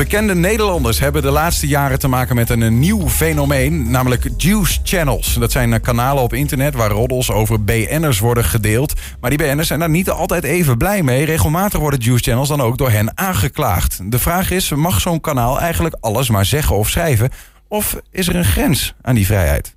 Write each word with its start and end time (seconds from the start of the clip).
Bekende 0.00 0.34
Nederlanders 0.34 0.98
hebben 0.98 1.22
de 1.22 1.30
laatste 1.30 1.66
jaren 1.66 1.98
te 1.98 2.08
maken 2.08 2.36
met 2.36 2.50
een, 2.50 2.78
nieuw 2.78 3.08
fenomeen, 3.08 3.90
namelijk 3.90 4.28
juice 4.36 4.78
channels. 4.82 5.34
Dat 5.34 5.52
zijn 5.52 5.72
eh, 5.72 5.80
kanalen 5.80 6.22
op 6.22 6.32
internet 6.32 6.74
waar 6.74 6.90
roddels 6.90 7.30
over 7.30 7.64
BN'ers 7.64 8.18
worden 8.18 8.44
gedeeld. 8.44 8.92
Maar 9.20 9.30
die 9.30 9.38
BN'ers 9.38 9.66
zijn 9.66 9.78
daar 9.78 9.90
niet 9.90 10.10
altijd 10.10 10.44
even 10.44 10.76
blij 10.76 11.02
mee. 11.02 11.24
Regelmatig 11.24 11.80
worden 11.80 12.00
juice 12.00 12.22
channels 12.22 12.48
dan 12.48 12.60
ook 12.60 12.78
door 12.78 12.90
hen 12.90 13.18
aangeklaagd. 13.18 13.98
De 14.04 14.18
vraag 14.18 14.50
is, 14.50 14.70
mag 14.70 15.00
zo'n 15.00 15.20
kanaal 15.20 15.60
eigenlijk 15.60 15.96
alles 16.00 16.30
maar 16.30 16.44
zeggen 16.44 16.76
of 16.76 16.88
schrijven? 16.88 17.30
Of 17.68 17.96
is 18.10 18.28
er 18.28 18.36
een 18.36 18.44
grens 18.44 18.94
aan 19.02 19.14
die 19.14 19.26
vrijheid? 19.26 19.76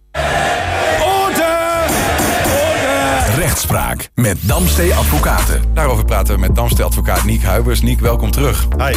Rechtspraak 3.35 4.09
met 4.15 4.37
Damstee 4.41 4.93
Advocaten. 4.93 5.61
Daarover 5.73 6.05
praten 6.05 6.33
we 6.33 6.39
met 6.39 6.55
Damstee 6.55 6.85
Advocaat 6.85 7.23
Niek 7.23 7.43
Huibers. 7.43 7.81
Niek, 7.81 7.99
welkom 7.99 8.31
terug. 8.31 8.67
Hi. 8.77 8.95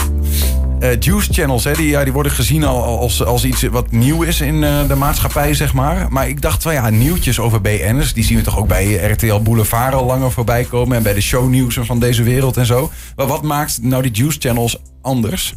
Uh, 0.86 0.92
juice 1.00 1.32
channels, 1.32 1.64
hè, 1.64 1.72
die, 1.72 1.88
ja, 1.88 2.04
die 2.04 2.12
worden 2.12 2.32
gezien 2.32 2.64
al 2.64 2.98
als, 2.98 3.24
als 3.24 3.44
iets 3.44 3.62
wat 3.62 3.90
nieuw 3.90 4.22
is 4.22 4.40
in 4.40 4.62
uh, 4.62 4.88
de 4.88 4.94
maatschappij, 4.94 5.54
zeg 5.54 5.72
maar. 5.72 6.06
Maar 6.12 6.28
ik 6.28 6.42
dacht 6.42 6.64
wel, 6.64 6.72
ja, 6.72 6.90
nieuwtjes 6.90 7.38
over 7.40 7.60
BN'ers, 7.60 8.12
die 8.12 8.24
zien 8.24 8.36
we 8.36 8.42
toch 8.42 8.58
ook 8.58 8.68
bij 8.68 8.94
RTL 8.94 9.41
Boulevard 9.41 9.94
al 9.94 10.04
langer 10.04 10.32
voorbij 10.32 10.64
komen. 10.64 10.96
En 10.96 11.02
bij 11.02 11.14
de 11.14 11.20
shownieuws 11.20 11.78
van 11.80 11.98
deze 11.98 12.22
wereld 12.22 12.56
en 12.56 12.66
zo. 12.66 12.91
Maar 13.16 13.27
wat 13.27 13.42
maakt 13.42 13.82
nou 13.82 14.02
die 14.02 14.12
juice 14.12 14.38
channels 14.41 14.78
anders? 15.02 15.54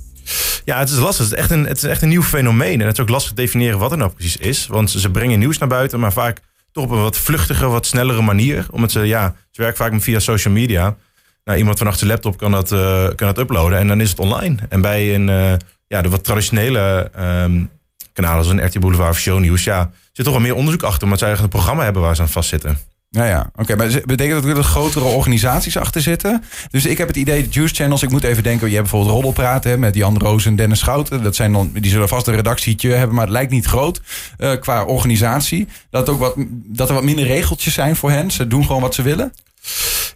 Ja, 0.65 0.79
het 0.79 0.89
is 0.89 0.97
lastig. 0.97 1.25
Het 1.25 1.33
is, 1.33 1.39
echt 1.39 1.51
een, 1.51 1.65
het 1.65 1.77
is 1.77 1.83
echt 1.83 2.01
een 2.01 2.09
nieuw 2.09 2.23
fenomeen. 2.23 2.81
En 2.81 2.87
het 2.87 2.97
is 2.97 3.03
ook 3.03 3.09
lastig 3.09 3.33
te 3.33 3.41
definiëren 3.41 3.79
wat 3.79 3.91
er 3.91 3.97
nou 3.97 4.11
precies 4.11 4.37
is. 4.37 4.67
Want 4.67 4.91
ze 4.91 5.11
brengen 5.11 5.39
nieuws 5.39 5.57
naar 5.57 5.69
buiten, 5.69 5.99
maar 5.99 6.13
vaak 6.13 6.39
toch 6.71 6.83
op 6.83 6.91
een 6.91 7.01
wat 7.01 7.17
vluchtige, 7.17 7.67
wat 7.67 7.85
snellere 7.85 8.21
manier. 8.21 8.65
Omdat 8.71 8.91
ze, 8.91 8.99
ja, 8.99 9.35
ze 9.51 9.61
werken 9.61 9.77
vaak 9.77 10.01
via 10.01 10.19
social 10.19 10.53
media. 10.53 10.95
Nou, 11.49 11.61
iemand 11.61 11.77
van 11.77 11.87
achter 11.87 12.07
de 12.07 12.11
laptop 12.11 12.37
kan 12.37 12.51
dat, 12.51 12.71
uh, 12.71 13.03
kan 13.03 13.27
dat 13.27 13.37
uploaden 13.37 13.77
en 13.79 13.87
dan 13.87 14.01
is 14.01 14.09
het 14.09 14.19
online. 14.19 14.55
En 14.69 14.81
bij 14.81 15.15
een, 15.15 15.27
uh, 15.27 15.53
ja, 15.87 16.01
de 16.01 16.09
wat 16.09 16.23
traditionele 16.23 17.11
um, 17.19 17.69
kanalen, 18.13 18.43
zoals 18.43 18.59
een 18.59 18.65
RT 18.65 18.79
Boulevard 18.79 19.09
of 19.09 19.19
Show 19.19 19.39
News, 19.39 19.63
ja, 19.63 19.91
zit 20.11 20.25
toch 20.25 20.33
wel 20.33 20.43
meer 20.43 20.55
onderzoek 20.55 20.83
achter, 20.83 21.03
omdat 21.03 21.19
zij 21.19 21.27
eigenlijk 21.27 21.55
een 21.55 21.59
programma 21.59 21.83
hebben 21.83 22.01
waar 22.01 22.15
ze 22.15 22.21
aan 22.21 22.29
vastzitten. 22.29 22.77
Nou 23.09 23.27
ja, 23.27 23.51
oké. 23.55 23.75
maar 23.75 24.01
betekent 24.05 24.43
dat 24.43 24.57
er 24.57 24.63
grotere 24.63 25.05
organisaties 25.05 25.77
achter 25.77 26.01
zitten? 26.01 26.43
Dus 26.71 26.85
ik 26.85 26.97
heb 26.97 27.07
het 27.07 27.17
idee, 27.17 27.43
de 27.43 27.49
Juice 27.49 27.75
Channels, 27.75 28.03
ik 28.03 28.09
moet 28.09 28.23
even 28.23 28.43
denken, 28.43 28.67
je 28.67 28.75
hebt 28.75 28.89
bijvoorbeeld 28.89 29.15
Roddelpraten 29.15 29.79
met 29.79 29.95
Jan 29.95 30.17
Roos 30.17 30.45
en 30.45 30.55
Dennis 30.55 30.79
Schouten. 30.79 31.23
Dat 31.23 31.35
zijn 31.35 31.53
dan, 31.53 31.71
die 31.73 31.91
zullen 31.91 32.07
vast 32.07 32.27
een 32.27 32.35
redactietje 32.35 32.91
hebben, 32.91 33.15
maar 33.15 33.25
het 33.25 33.33
lijkt 33.33 33.51
niet 33.51 33.65
groot 33.65 34.01
uh, 34.37 34.51
qua 34.59 34.83
organisatie. 34.83 35.67
Dat, 35.89 36.09
ook 36.09 36.19
wat, 36.19 36.35
dat 36.65 36.87
er 36.87 36.95
wat 36.95 37.03
minder 37.03 37.25
regeltjes 37.25 37.73
zijn 37.73 37.95
voor 37.95 38.11
hen. 38.11 38.31
Ze 38.31 38.47
doen 38.47 38.65
gewoon 38.65 38.81
wat 38.81 38.95
ze 38.95 39.01
willen. 39.01 39.33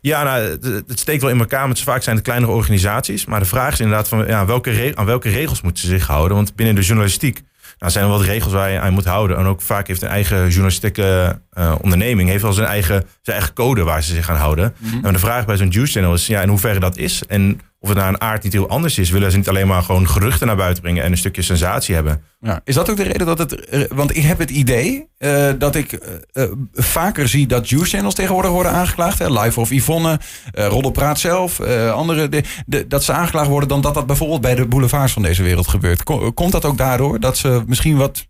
Ja, 0.01 0.23
nou, 0.23 0.57
het, 0.87 0.99
steekt 0.99 1.21
wel 1.21 1.31
in 1.31 1.39
elkaar, 1.39 1.65
want 1.65 1.79
vaak 1.79 2.03
zijn 2.03 2.15
het 2.15 2.25
kleinere 2.25 2.51
organisaties. 2.51 3.25
Maar 3.25 3.39
de 3.39 3.45
vraag 3.45 3.73
is 3.73 3.79
inderdaad 3.79 4.07
van 4.07 4.27
ja, 4.27 4.45
welke 4.45 4.91
aan 4.95 5.05
welke 5.05 5.29
regels 5.29 5.61
moeten 5.61 5.83
ze 5.83 5.89
zich 5.89 6.07
houden? 6.07 6.35
Want 6.35 6.55
binnen 6.55 6.75
de 6.75 6.81
journalistiek 6.81 7.41
nou, 7.77 7.91
zijn 7.91 8.05
er 8.05 8.11
wat 8.11 8.21
regels 8.21 8.53
waar 8.53 8.71
je 8.71 8.79
aan 8.79 8.93
moet 8.93 9.05
houden. 9.05 9.37
En 9.37 9.45
ook 9.45 9.61
vaak 9.61 9.87
heeft 9.87 10.01
een 10.01 10.09
eigen 10.09 10.47
journalistieke 10.47 11.39
uh, 11.57 11.75
onderneming 11.81 12.29
heeft 12.29 12.41
wel 12.41 12.53
zijn 12.53 12.67
eigen, 12.67 13.05
zijn 13.21 13.37
eigen 13.37 13.53
code 13.53 13.83
waar 13.83 14.03
ze 14.03 14.13
zich 14.13 14.29
aan 14.29 14.37
houden. 14.37 14.73
Mhm. 14.77 15.05
En 15.05 15.13
de 15.13 15.19
vraag 15.19 15.45
bij 15.45 15.57
zo'n 15.57 15.69
juice 15.69 15.91
channel 15.91 16.13
is 16.13 16.27
ja, 16.27 16.41
in 16.41 16.49
hoeverre 16.49 16.79
dat 16.79 16.97
is. 16.97 17.23
En 17.27 17.59
of 17.83 17.89
het 17.89 17.97
naar 17.97 18.07
een 18.07 18.21
aard 18.21 18.43
niet 18.43 18.53
heel 18.53 18.69
anders 18.69 18.97
is. 18.97 19.09
Willen 19.09 19.31
ze 19.31 19.37
niet 19.37 19.49
alleen 19.49 19.67
maar 19.67 19.83
gewoon 19.83 20.09
geruchten 20.09 20.47
naar 20.47 20.55
buiten 20.55 20.83
brengen 20.83 21.03
en 21.03 21.11
een 21.11 21.17
stukje 21.17 21.41
sensatie 21.41 21.95
hebben. 21.95 22.21
Ja. 22.39 22.61
Is 22.63 22.75
dat 22.75 22.89
ook 22.89 22.97
de 22.97 23.03
reden 23.03 23.25
dat 23.25 23.37
het... 23.37 23.65
Eh, 23.65 23.81
want 23.89 24.15
ik 24.15 24.23
heb 24.23 24.39
het 24.39 24.49
idee 24.49 25.07
uh, 25.19 25.49
dat 25.57 25.75
ik 25.75 25.99
uh, 26.33 26.43
vaker 26.73 27.27
zie 27.27 27.47
dat 27.47 27.69
juice 27.69 27.89
channels 27.89 28.15
tegenwoordig 28.15 28.51
worden 28.51 28.71
aangeklaagd. 28.71 29.19
Hè? 29.19 29.41
Live 29.41 29.59
of 29.59 29.71
Yvonne, 29.71 30.19
uh, 30.53 30.67
Roddelpraat 30.67 31.19
zelf, 31.19 31.59
andere... 31.91 32.29
De, 32.29 32.43
de, 32.65 32.87
dat 32.87 33.03
ze 33.03 33.13
aangeklaagd 33.13 33.49
worden 33.49 33.69
dan 33.69 33.81
dat 33.81 33.93
dat 33.93 34.05
bijvoorbeeld 34.05 34.41
bij 34.41 34.55
de 34.55 34.65
boulevards 34.65 35.13
van 35.13 35.21
deze 35.21 35.43
wereld 35.43 35.67
gebeurt. 35.67 36.03
Komt 36.33 36.51
dat 36.51 36.65
ook 36.65 36.77
daardoor 36.77 37.19
dat 37.19 37.37
ze 37.37 37.63
misschien 37.67 37.97
wat 37.97 38.27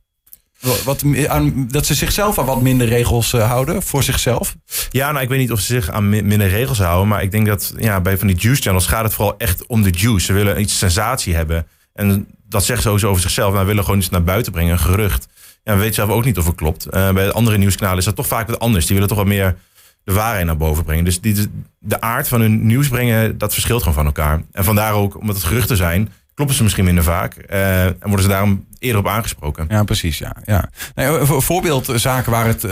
wat, 0.83 1.03
aan, 1.27 1.67
dat 1.67 1.85
ze 1.85 1.93
zichzelf 1.93 2.39
aan 2.39 2.45
wat 2.45 2.61
minder 2.61 2.87
regels 2.87 3.33
uh, 3.33 3.49
houden 3.49 3.81
voor 3.81 4.03
zichzelf? 4.03 4.55
Ja, 4.89 5.11
nou, 5.11 5.23
ik 5.23 5.29
weet 5.29 5.39
niet 5.39 5.51
of 5.51 5.59
ze 5.59 5.65
zich 5.65 5.89
aan 5.89 6.09
minder 6.09 6.47
regels 6.47 6.79
houden. 6.79 7.07
Maar 7.07 7.23
ik 7.23 7.31
denk 7.31 7.45
dat 7.45 7.73
ja, 7.77 8.01
bij 8.01 8.17
van 8.17 8.27
die 8.27 8.37
juice 8.37 8.61
channels 8.61 8.87
gaat 8.87 9.03
het 9.03 9.13
vooral 9.13 9.37
echt 9.37 9.65
om 9.65 9.81
de 9.81 9.89
juice. 9.89 10.25
Ze 10.25 10.33
willen 10.33 10.61
iets 10.61 10.77
sensatie 10.77 11.35
hebben. 11.35 11.67
En 11.93 12.27
dat 12.49 12.65
zegt 12.65 12.81
ze 12.81 12.89
over 12.89 13.21
zichzelf. 13.21 13.53
Maar 13.53 13.65
willen 13.65 13.83
gewoon 13.83 13.99
iets 13.99 14.09
naar 14.09 14.23
buiten 14.23 14.51
brengen, 14.51 14.71
een 14.71 14.79
gerucht. 14.79 15.27
Ja, 15.63 15.73
we 15.73 15.79
weten 15.79 15.95
zelf 15.95 16.09
ook 16.09 16.25
niet 16.25 16.37
of 16.37 16.45
het 16.45 16.55
klopt. 16.55 16.87
Uh, 16.91 17.11
bij 17.11 17.31
andere 17.31 17.57
nieuwskanalen 17.57 17.97
is 17.97 18.05
dat 18.05 18.15
toch 18.15 18.27
vaak 18.27 18.47
wat 18.47 18.59
anders. 18.59 18.85
Die 18.85 18.93
willen 18.93 19.09
toch 19.09 19.17
wat 19.17 19.27
meer 19.27 19.55
de 20.03 20.13
waarheid 20.13 20.45
naar 20.45 20.57
boven 20.57 20.83
brengen. 20.83 21.03
Dus 21.03 21.21
die, 21.21 21.47
de 21.79 22.01
aard 22.01 22.27
van 22.27 22.41
hun 22.41 22.65
nieuws 22.65 22.87
brengen, 22.87 23.37
dat 23.37 23.53
verschilt 23.53 23.79
gewoon 23.79 23.93
van 23.93 24.05
elkaar. 24.05 24.41
En 24.51 24.63
vandaar 24.63 24.93
ook, 24.93 25.19
omdat 25.19 25.35
het 25.35 25.45
geruchten 25.45 25.77
zijn, 25.77 26.11
kloppen 26.33 26.55
ze 26.55 26.63
misschien 26.63 26.85
minder 26.85 27.03
vaak. 27.03 27.35
Uh, 27.49 27.85
en 27.85 27.95
worden 27.99 28.21
ze 28.21 28.27
daarom 28.27 28.65
eerder 28.79 28.99
op 28.99 29.07
aangesproken. 29.07 29.65
Ja, 29.69 29.83
precies. 29.83 30.17
Ja, 30.17 30.35
ja. 30.45 30.69
Nou, 30.95 31.41
voorbeeldzaken 31.41 32.31
waar 32.31 32.45
het, 32.45 32.63
uh, 32.63 32.71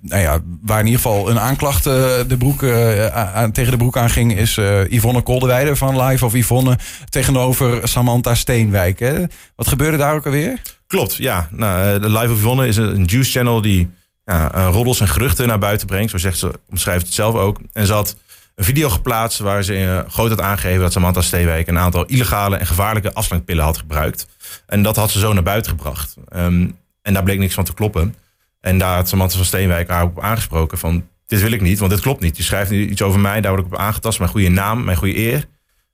nou 0.00 0.22
ja, 0.22 0.40
waar 0.62 0.78
in 0.78 0.86
ieder 0.86 1.00
geval 1.00 1.30
een 1.30 1.40
aanklacht 1.40 1.86
uh, 1.86 1.92
de 2.26 2.36
broek, 2.38 2.64
aan, 3.12 3.52
tegen 3.52 3.70
de 3.70 3.76
broek 3.76 3.96
aan 3.96 4.10
ging, 4.10 4.36
is 4.36 4.54
Yvonne 4.88 5.22
Kolderweide 5.22 5.76
van 5.76 6.02
Live 6.02 6.24
of 6.24 6.34
Yvonne 6.34 6.78
tegenover 7.08 7.88
Samantha 7.88 8.34
Steenwijk. 8.34 8.98
Hè? 8.98 9.24
Wat 9.56 9.68
gebeurde 9.68 9.96
daar 9.96 10.14
ook 10.14 10.26
alweer? 10.26 10.60
Klopt, 10.86 11.14
ja. 11.14 11.48
Nou, 11.50 12.00
de 12.00 12.10
Live 12.10 12.32
of 12.32 12.38
Yvonne 12.38 12.66
is 12.66 12.76
een 12.76 13.04
juice 13.04 13.30
channel 13.30 13.60
die 13.60 13.90
ja, 14.24 14.48
roddels 14.48 15.00
en 15.00 15.08
geruchten 15.08 15.46
naar 15.46 15.58
buiten 15.58 15.86
brengt. 15.86 16.10
Zo 16.10 16.18
zegt 16.18 16.38
ze, 16.38 16.52
omschrijft 16.70 17.04
het 17.04 17.14
zelf 17.14 17.34
ook. 17.34 17.58
En 17.72 17.86
ze 17.86 17.92
had 17.92 18.16
een 18.54 18.64
video 18.64 18.88
geplaatst 18.88 19.38
waar 19.38 19.62
ze 19.62 19.80
uh, 19.80 20.00
groot 20.08 20.28
had 20.28 20.40
aangegeven 20.40 20.80
dat 20.80 20.92
Samantha 20.92 21.20
Steenwijk 21.20 21.68
een 21.68 21.78
aantal 21.78 22.04
illegale 22.04 22.56
en 22.56 22.66
gevaarlijke 22.66 23.14
afslankpillen 23.14 23.64
had 23.64 23.78
gebruikt. 23.78 24.26
En 24.66 24.82
dat 24.82 24.96
had 24.96 25.10
ze 25.10 25.18
zo 25.18 25.32
naar 25.32 25.42
buiten 25.42 25.70
gebracht. 25.70 26.16
Ehm, 26.28 26.68
en 27.02 27.12
daar 27.12 27.22
bleek 27.22 27.38
niks 27.38 27.54
van 27.54 27.64
te 27.64 27.74
kloppen. 27.74 28.14
En 28.60 28.78
daar 28.78 28.94
had 28.94 29.08
Samantha 29.08 29.36
van 29.36 29.46
Steenwijk 29.46 29.88
haar 29.88 30.02
op 30.02 30.20
aangesproken 30.20 30.78
van 30.78 31.08
dit 31.26 31.40
wil 31.40 31.52
ik 31.52 31.60
niet, 31.60 31.78
want 31.78 31.90
dit 31.90 32.00
klopt 32.00 32.20
niet. 32.20 32.36
Je 32.36 32.42
schrijft 32.42 32.70
iets 32.70 33.02
over 33.02 33.20
mij, 33.20 33.40
daar 33.40 33.52
word 33.52 33.66
ik 33.66 33.72
op 33.72 33.78
aangetast. 33.78 34.18
Mijn 34.18 34.30
goede 34.30 34.48
naam, 34.48 34.84
mijn 34.84 34.96
goede 34.96 35.16
eer. 35.18 35.46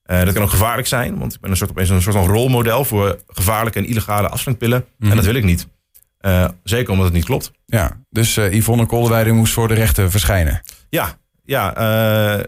Uh, 0.06 0.24
dat 0.24 0.32
kan 0.34 0.42
ook 0.42 0.50
gevaarlijk 0.50 0.88
zijn, 0.88 1.18
want 1.18 1.34
ik 1.34 1.40
ben 1.40 1.50
een 1.50 1.56
soort, 1.56 1.70
opeens 1.70 1.88
een 1.88 2.02
soort 2.02 2.16
van 2.16 2.26
rolmodel 2.26 2.84
voor 2.84 3.18
gevaarlijke 3.26 3.78
en 3.78 3.86
illegale 3.86 4.28
afslankpillen. 4.28 4.78
En 4.78 5.08
dat 5.08 5.14
mhm. 5.14 5.24
wil 5.24 5.34
ik 5.34 5.44
niet. 5.44 5.68
Uh, 6.20 6.48
zeker 6.62 6.90
omdat 6.90 7.04
het 7.04 7.14
niet 7.14 7.24
klopt. 7.24 7.50
Ja, 7.66 8.00
dus 8.10 8.36
uh, 8.36 8.52
Yvonne 8.52 8.86
Kolderweide 8.86 9.32
moest 9.32 9.52
voor 9.52 9.68
de 9.68 9.74
rechter 9.74 10.10
verschijnen. 10.10 10.62
Ja, 10.88 11.18
ja, 11.50 11.78
uh, 11.78 12.38
uh, 12.38 12.44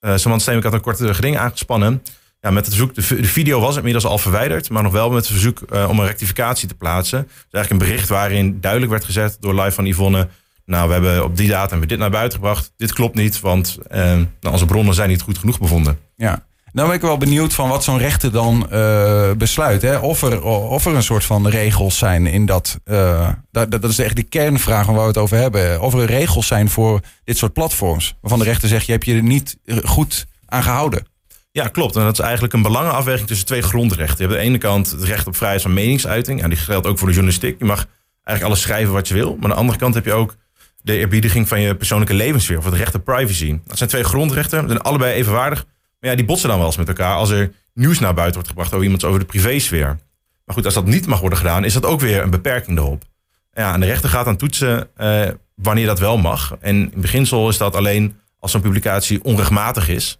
Samantha 0.00 0.38
Steenwijk 0.38 0.64
had 0.64 0.72
een 0.72 0.80
korte 0.80 1.14
geding 1.14 1.38
aangespannen. 1.38 2.02
Ja, 2.40 2.50
met 2.50 2.66
het 2.66 2.74
verzoek, 2.74 2.94
de, 2.94 3.02
video 3.24 3.60
was 3.60 3.76
inmiddels 3.76 4.04
al 4.04 4.18
verwijderd, 4.18 4.70
maar 4.70 4.82
nog 4.82 4.92
wel 4.92 5.08
met 5.08 5.18
het 5.18 5.26
verzoek 5.26 5.62
uh, 5.72 5.88
om 5.88 5.98
een 5.98 6.06
rectificatie 6.06 6.68
te 6.68 6.74
plaatsen. 6.74 7.22
Dus 7.22 7.52
eigenlijk 7.52 7.70
een 7.70 7.88
bericht 7.88 8.08
waarin 8.08 8.60
duidelijk 8.60 8.92
werd 8.92 9.04
gezet 9.04 9.36
door 9.40 9.54
live 9.54 9.70
van 9.70 9.86
Yvonne. 9.86 10.28
Nou, 10.64 10.86
we 10.86 10.92
hebben 10.92 11.24
op 11.24 11.36
die 11.36 11.48
datum 11.48 11.86
dit 11.86 11.98
naar 11.98 12.10
buiten 12.10 12.38
gebracht. 12.38 12.72
Dit 12.76 12.92
klopt 12.92 13.14
niet, 13.14 13.40
want 13.40 13.78
uh, 13.90 13.96
nou, 13.96 14.26
onze 14.40 14.66
bronnen 14.66 14.94
zijn 14.94 15.08
niet 15.08 15.22
goed 15.22 15.38
genoeg 15.38 15.58
bevonden. 15.58 15.98
Ja, 16.16 16.46
nou 16.76 16.88
ben 16.88 16.96
ik 16.96 17.02
wel 17.02 17.16
benieuwd 17.16 17.54
van 17.54 17.68
wat 17.68 17.84
zo'n 17.84 17.98
rechter 17.98 18.32
dan 18.32 18.66
uh, 18.72 19.32
besluit. 19.32 19.82
Hè? 19.82 19.96
Of, 19.96 20.22
er, 20.22 20.42
of 20.42 20.86
er 20.86 20.94
een 20.94 21.02
soort 21.02 21.24
van 21.24 21.48
regels 21.48 21.98
zijn 21.98 22.26
in 22.26 22.46
dat, 22.46 22.78
uh, 22.84 23.28
dat. 23.50 23.70
Dat 23.70 23.84
is 23.84 23.98
echt 23.98 24.16
de 24.16 24.22
kernvraag 24.22 24.86
waar 24.86 25.00
we 25.00 25.06
het 25.06 25.18
over 25.18 25.36
hebben. 25.36 25.80
Of 25.80 25.94
er 25.94 26.04
regels 26.04 26.46
zijn 26.46 26.70
voor 26.70 27.00
dit 27.24 27.38
soort 27.38 27.52
platforms. 27.52 28.14
Waarvan 28.20 28.38
de 28.38 28.44
rechter 28.44 28.68
zegt, 28.68 28.86
je 28.86 28.92
hebt 28.92 29.04
je 29.04 29.14
er 29.14 29.22
niet 29.22 29.56
goed 29.84 30.26
aan 30.46 30.62
gehouden. 30.62 31.06
Ja, 31.52 31.68
klopt. 31.68 31.96
En 31.96 32.02
dat 32.02 32.12
is 32.12 32.24
eigenlijk 32.24 32.52
een 32.52 32.62
belangenafweging 32.62 33.28
tussen 33.28 33.46
twee 33.46 33.62
grondrechten. 33.62 34.16
Je 34.16 34.22
hebt 34.22 34.34
aan 34.34 34.44
de 34.44 34.48
ene 34.48 34.58
kant 34.58 34.90
het 34.90 35.02
recht 35.02 35.26
op 35.26 35.36
vrijheid 35.36 35.62
van 35.62 35.74
meningsuiting. 35.74 36.42
En 36.42 36.48
die 36.48 36.58
geldt 36.58 36.86
ook 36.86 36.98
voor 36.98 37.08
de 37.08 37.14
journalistiek. 37.14 37.58
Je 37.58 37.64
mag 37.64 37.86
eigenlijk 38.24 38.42
alles 38.42 38.60
schrijven 38.60 38.92
wat 38.92 39.08
je 39.08 39.14
wil. 39.14 39.34
Maar 39.34 39.44
aan 39.44 39.50
de 39.50 39.56
andere 39.56 39.78
kant 39.78 39.94
heb 39.94 40.04
je 40.04 40.12
ook 40.12 40.36
de 40.82 40.96
eerbiediging 40.96 41.48
van 41.48 41.60
je 41.60 41.74
persoonlijke 41.74 42.14
levenssfeer. 42.14 42.58
Of 42.58 42.64
het 42.64 42.74
recht 42.74 42.94
op 42.94 43.04
privacy. 43.04 43.58
Dat 43.66 43.78
zijn 43.78 43.88
twee 43.88 44.04
grondrechten. 44.04 44.68
Zijn 44.68 44.80
allebei 44.80 45.14
evenwaardig 45.14 45.66
ja, 46.00 46.14
die 46.14 46.24
botsen 46.24 46.48
dan 46.48 46.58
wel 46.58 46.66
eens 46.66 46.76
met 46.76 46.88
elkaar 46.88 47.14
als 47.14 47.30
er 47.30 47.52
nieuws 47.74 47.98
naar 47.98 48.14
buiten 48.14 48.34
wordt 48.34 48.48
gebracht 48.48 48.72
over 48.72 48.84
iemand 48.84 49.04
over 49.04 49.20
de 49.20 49.26
privésfeer. 49.26 49.98
Maar 50.44 50.54
goed, 50.54 50.64
als 50.64 50.74
dat 50.74 50.86
niet 50.86 51.06
mag 51.06 51.20
worden 51.20 51.38
gedaan, 51.38 51.64
is 51.64 51.72
dat 51.72 51.84
ook 51.84 52.00
weer 52.00 52.22
een 52.22 52.30
beperking 52.30 52.78
erop. 52.78 53.04
Ja, 53.52 53.74
en 53.74 53.80
de 53.80 53.86
rechter 53.86 54.08
gaat 54.08 54.24
dan 54.24 54.36
toetsen 54.36 54.88
uh, 54.98 55.28
wanneer 55.54 55.86
dat 55.86 55.98
wel 55.98 56.18
mag. 56.18 56.56
En 56.60 56.92
in 56.92 57.00
beginsel 57.00 57.48
is 57.48 57.58
dat 57.58 57.74
alleen 57.74 58.16
als 58.38 58.50
zo'n 58.50 58.60
publicatie 58.60 59.24
onrechtmatig 59.24 59.88
is. 59.88 60.18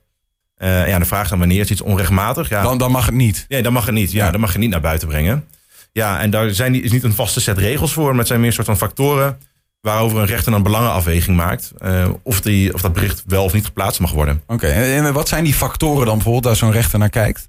Uh, 0.58 0.88
ja, 0.88 0.98
de 0.98 1.04
vraag 1.04 1.22
is 1.22 1.28
dan 1.28 1.38
wanneer 1.38 1.60
is 1.60 1.70
iets 1.70 1.80
onrechtmatig? 1.80 2.48
Ja, 2.48 2.62
dan, 2.62 2.78
dan 2.78 2.90
mag 2.90 3.06
het 3.06 3.14
niet. 3.14 3.44
Ja, 3.48 3.62
dan 3.62 3.72
mag 3.72 3.84
het 3.86 3.94
niet. 3.94 4.12
Ja, 4.12 4.30
dan 4.30 4.40
mag 4.40 4.52
je 4.52 4.58
niet 4.58 4.70
naar 4.70 4.80
buiten 4.80 5.08
brengen. 5.08 5.44
Ja, 5.92 6.20
en 6.20 6.30
daar 6.30 6.50
zijn, 6.50 6.82
is 6.82 6.92
niet 6.92 7.04
een 7.04 7.14
vaste 7.14 7.40
set 7.40 7.58
regels 7.58 7.92
voor, 7.92 8.08
maar 8.08 8.18
het 8.18 8.26
zijn 8.26 8.38
meer 8.38 8.48
een 8.48 8.54
soort 8.54 8.66
van 8.66 8.76
factoren 8.76 9.38
waarover 9.80 10.18
een 10.18 10.26
rechter 10.26 10.52
een 10.52 10.62
belangenafweging 10.62 11.36
maakt. 11.36 11.72
Uh, 11.84 12.08
of, 12.22 12.40
die, 12.40 12.74
of 12.74 12.80
dat 12.80 12.92
bericht 12.92 13.22
wel 13.26 13.44
of 13.44 13.52
niet 13.52 13.64
geplaatst 13.64 14.00
mag 14.00 14.12
worden. 14.12 14.42
Oké, 14.46 14.66
en 14.66 15.12
wat 15.12 15.28
zijn 15.28 15.44
die 15.44 15.54
factoren 15.54 16.06
dan 16.06 16.14
bijvoorbeeld 16.14 16.44
daar 16.44 16.56
zo'n 16.56 16.72
rechter 16.72 16.98
naar 16.98 17.08
kijkt? 17.08 17.48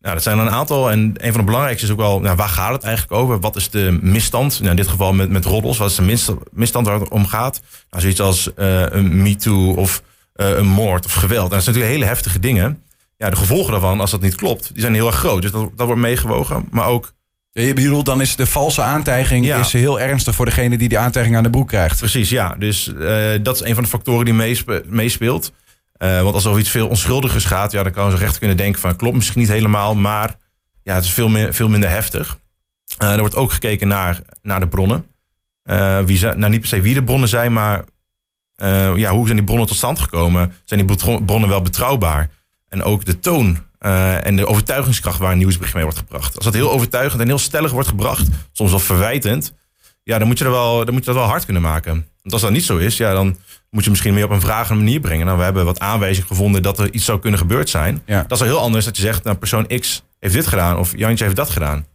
Nou, 0.00 0.14
dat 0.14 0.22
zijn 0.22 0.38
er 0.38 0.46
een 0.46 0.52
aantal. 0.52 0.90
En 0.90 1.12
een 1.16 1.30
van 1.30 1.40
de 1.40 1.46
belangrijkste 1.46 1.86
is 1.86 1.92
ook 1.92 1.98
wel, 1.98 2.20
nou, 2.20 2.36
waar 2.36 2.48
gaat 2.48 2.72
het 2.72 2.82
eigenlijk 2.82 3.22
over? 3.22 3.40
Wat 3.40 3.56
is 3.56 3.70
de 3.70 3.98
misstand? 4.02 4.58
Nou, 4.58 4.70
in 4.70 4.76
dit 4.76 4.88
geval 4.88 5.12
met, 5.12 5.30
met 5.30 5.44
roddels, 5.44 5.78
wat 5.78 5.90
is 5.90 5.96
de 5.96 6.36
misstand 6.52 6.86
waar 6.86 7.00
het 7.00 7.08
om 7.08 7.26
gaat? 7.26 7.60
Nou, 7.90 8.02
zoiets 8.02 8.20
als 8.20 8.50
uh, 8.56 8.82
een 8.90 9.22
MeToo 9.22 9.74
of 9.74 10.02
uh, 10.36 10.48
een 10.48 10.66
moord 10.66 11.04
of 11.04 11.12
geweld. 11.12 11.48
En 11.50 11.54
dat 11.54 11.62
zijn 11.62 11.74
natuurlijk 11.74 12.00
hele 12.00 12.12
heftige 12.12 12.38
dingen. 12.38 12.82
ja, 13.16 13.30
de 13.30 13.36
gevolgen 13.36 13.72
daarvan, 13.72 14.00
als 14.00 14.10
dat 14.10 14.20
niet 14.20 14.34
klopt, 14.34 14.70
die 14.72 14.82
zijn 14.82 14.94
heel 14.94 15.06
erg 15.06 15.16
groot. 15.16 15.42
Dus 15.42 15.50
dat, 15.50 15.70
dat 15.76 15.86
wordt 15.86 16.02
meegewogen. 16.02 16.68
Maar 16.70 16.86
ook, 16.86 17.12
Je 17.52 17.74
bedoelt, 17.74 18.06
dan 18.06 18.20
is 18.20 18.36
de 18.36 18.46
valse 18.46 18.82
aantijging 18.82 19.44
Ja. 19.46 19.58
is 19.58 19.72
heel 19.72 20.00
ernstig 20.00 20.34
voor 20.34 20.44
degene 20.44 20.78
die 20.78 20.88
die 20.88 20.98
aantijging 20.98 21.36
aan 21.36 21.42
de 21.42 21.50
broek 21.50 21.68
krijgt. 21.68 21.98
precies, 21.98 22.28
ja. 22.28 22.54
Dus 22.58 22.94
eh, 22.94 23.30
dat 23.42 23.54
is 23.54 23.60
een 23.68 23.74
van 23.74 23.82
de 23.82 23.88
factoren 23.88 24.24
die 24.24 24.34
meespe- 24.34 24.82
meespeelt. 24.86 25.52
Eh, 25.92 26.22
want 26.22 26.34
als 26.34 26.42
er 26.44 26.48
over 26.48 26.62
iets 26.62 26.70
veel 26.70 26.88
onschuldigers 26.88 27.44
gaat, 27.44 27.72
ja, 27.72 27.82
dan 27.82 27.92
kan 27.92 28.10
ze 28.10 28.16
recht 28.16 28.38
kunnen 28.38 28.56
denken 28.56 28.80
van 28.80 28.96
klopt 28.96 29.16
misschien 29.16 29.40
niet 29.40 29.48
helemaal, 29.50 29.94
maar 29.94 30.36
ja, 30.82 30.94
het 30.94 31.04
is 31.04 31.10
veel, 31.12 31.28
meer, 31.28 31.54
veel 31.54 31.68
minder 31.68 31.90
heftig. 31.90 32.38
Eh, 32.98 33.12
er 33.12 33.18
wordt 33.20 33.34
ook 33.36 33.52
gekeken 33.52 33.88
naar, 33.88 34.20
naar 34.42 34.60
de 34.60 34.68
bronnen. 34.68 35.04
Wie 36.06 36.18
zijn, 36.18 36.38
nou, 36.38 36.50
niet 36.50 36.60
per 36.60 36.68
se 36.68 36.80
wie 36.80 36.94
de 36.94 37.04
bronnen 37.04 37.28
zijn, 37.28 37.52
maar 37.52 37.84
ja, 38.96 39.10
hoe 39.10 39.24
zijn 39.24 39.36
die 39.36 39.44
bronnen 39.46 39.66
tot 39.66 39.76
stand 39.76 39.98
gekomen? 39.98 40.52
Zijn 40.64 40.86
die 40.86 40.96
bronnen 41.24 41.48
wel 41.48 41.62
betrouwbaar? 41.62 42.30
En 42.68 42.82
ook 42.82 43.04
de 43.04 43.18
toon 43.20 43.58
eh, 43.80 44.26
en 44.26 44.36
de 44.36 44.46
overtuigingskracht 44.46 45.18
waar 45.18 45.36
nieuwsbericht 45.36 45.74
mee 45.74 45.82
wordt 45.82 45.98
gebracht. 45.98 46.36
Als 46.36 46.44
dat 46.44 46.54
heel 46.54 46.70
overtuigend 46.70 47.20
en 47.20 47.28
heel 47.28 47.38
stellig 47.38 47.70
wordt 47.70 47.88
gebracht, 47.88 48.28
soms 48.52 48.70
wel 48.70 48.78
verwijtend, 48.78 49.52
ja, 50.02 50.18
dan 50.18 50.26
moet 50.26 50.38
je, 50.38 50.44
er 50.44 50.50
wel, 50.50 50.84
dan 50.84 50.94
moet 50.94 51.04
je 51.04 51.10
dat 51.10 51.20
wel 51.20 51.28
hard 51.28 51.44
kunnen 51.44 51.62
maken. 51.62 51.92
Want 51.92 52.32
als 52.32 52.42
dat 52.42 52.50
niet 52.50 52.64
zo 52.64 52.76
is, 52.76 52.96
ja, 52.96 53.12
dan 53.12 53.36
moet 53.70 53.84
je 53.84 53.90
misschien 53.90 54.14
meer 54.14 54.24
op 54.24 54.30
een 54.30 54.40
vragende 54.40 54.82
manier 54.82 55.00
brengen. 55.00 55.26
Nou, 55.26 55.38
we 55.38 55.44
hebben 55.44 55.64
wat 55.64 55.78
aanwijzingen 55.78 56.28
gevonden 56.28 56.62
dat 56.62 56.78
er 56.78 56.92
iets 56.92 57.04
zou 57.04 57.20
kunnen 57.20 57.40
gebeurd 57.40 57.68
zijn. 57.68 58.02
Ja. 58.06 58.22
Dat 58.22 58.30
is 58.32 58.38
wel 58.38 58.54
heel 58.54 58.64
anders 58.64 58.84
dat 58.84 58.96
je 58.96 59.02
zegt, 59.02 59.24
nou, 59.24 59.36
persoon 59.36 59.66
X 59.66 60.02
heeft 60.18 60.34
dit 60.34 60.46
gedaan 60.46 60.78
of 60.78 60.96
Jantje 60.96 61.24
heeft 61.24 61.36
dat 61.36 61.50
gedaan. 61.50 61.86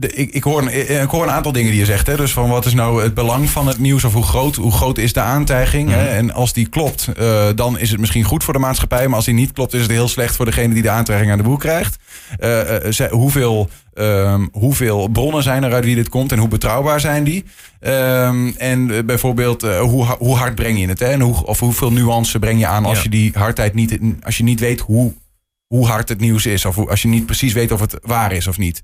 De, 0.00 0.12
ik, 0.14 0.30
ik, 0.32 0.42
hoor 0.42 0.62
een, 0.62 1.00
ik 1.02 1.08
hoor 1.10 1.22
een 1.22 1.30
aantal 1.30 1.52
dingen 1.52 1.70
die 1.70 1.80
je 1.80 1.86
zegt. 1.86 2.06
Hè? 2.06 2.16
Dus 2.16 2.32
van 2.32 2.48
wat 2.48 2.66
is 2.66 2.74
nou 2.74 3.02
het 3.02 3.14
belang 3.14 3.50
van 3.50 3.66
het 3.66 3.78
nieuws 3.78 4.04
of 4.04 4.12
hoe 4.12 4.22
groot, 4.22 4.56
hoe 4.56 4.72
groot 4.72 4.98
is 4.98 5.12
de 5.12 5.20
aantijging? 5.20 5.90
Hè? 5.90 6.06
En 6.08 6.32
als 6.32 6.52
die 6.52 6.68
klopt, 6.68 7.08
eh, 7.16 7.46
dan 7.54 7.78
is 7.78 7.90
het 7.90 8.00
misschien 8.00 8.24
goed 8.24 8.44
voor 8.44 8.52
de 8.52 8.58
maatschappij. 8.58 9.06
Maar 9.06 9.16
als 9.16 9.24
die 9.24 9.34
niet 9.34 9.52
klopt, 9.52 9.74
is 9.74 9.82
het 9.82 9.90
heel 9.90 10.08
slecht 10.08 10.36
voor 10.36 10.44
degene 10.44 10.74
die 10.74 10.82
de 10.82 10.90
aantijging 10.90 11.30
aan 11.30 11.36
de 11.36 11.42
broek 11.44 11.60
krijgt. 11.60 11.96
Eh, 12.38 12.76
eh, 12.86 12.92
ze- 12.92 13.08
hoeveel, 13.10 13.68
ehm, 13.94 14.46
hoeveel 14.52 15.08
bronnen 15.08 15.42
zijn 15.42 15.62
er 15.64 15.72
uit 15.72 15.84
wie 15.84 15.94
dit 15.94 16.08
komt 16.08 16.32
en 16.32 16.38
hoe 16.38 16.48
betrouwbaar 16.48 17.00
zijn 17.00 17.24
die? 17.24 17.44
Ehm, 17.80 18.48
en 18.58 18.90
eh, 18.90 19.04
bijvoorbeeld, 19.04 19.62
eh, 19.62 19.80
hoe, 19.80 20.04
hoe 20.04 20.36
hard 20.36 20.54
breng 20.54 20.80
je 20.80 20.88
het? 20.88 20.98
Hè? 20.98 21.06
En 21.06 21.20
hoe, 21.20 21.46
of 21.46 21.60
hoeveel 21.60 21.92
nuance 21.92 22.38
breng 22.38 22.58
je 22.60 22.66
aan 22.66 22.84
als 22.84 22.96
Ja. 22.96 23.02
je 23.02 23.08
die 23.10 23.30
hardheid 23.34 23.74
niet, 23.74 23.98
als 24.22 24.36
je 24.36 24.42
niet 24.44 24.60
weet 24.60 24.80
hoe, 24.80 25.12
hoe 25.68 25.86
hard 25.86 26.08
het 26.08 26.20
nieuws 26.20 26.46
is. 26.46 26.64
Of 26.64 26.74
hoe- 26.74 26.88
als 26.88 27.02
je 27.02 27.08
niet 27.08 27.26
precies 27.26 27.52
weet 27.52 27.72
of 27.72 27.80
het 27.80 27.98
waar 28.02 28.32
is 28.32 28.46
of 28.46 28.58
niet. 28.58 28.82